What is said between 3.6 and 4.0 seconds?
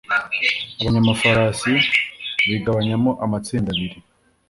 abiri